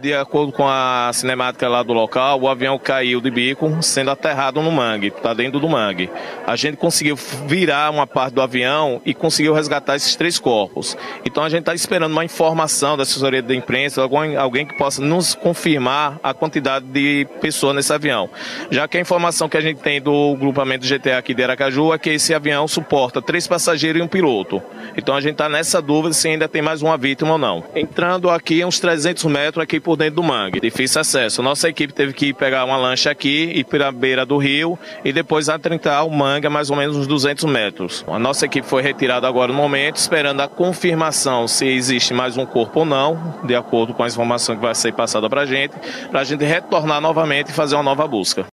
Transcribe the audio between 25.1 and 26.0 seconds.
a gente está nessa